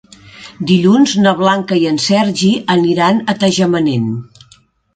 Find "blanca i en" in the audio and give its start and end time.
1.41-2.01